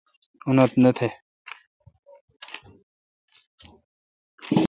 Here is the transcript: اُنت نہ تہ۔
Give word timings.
اُنت 0.47 0.71
نہ 0.83 0.91
تہ۔ 0.97 1.07